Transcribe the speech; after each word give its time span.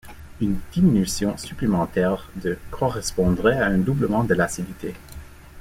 Une 0.41 0.59
diminution 0.73 1.37
supplémentaire 1.37 2.27
de 2.35 2.57
correspondrait 2.71 3.59
à 3.61 3.67
un 3.67 3.77
doublement 3.77 4.23
de 4.23 4.33
l'acidité. 4.33 4.95